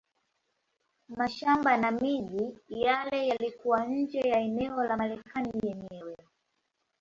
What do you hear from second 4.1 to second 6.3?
ya eneo la Marekani yenyewe.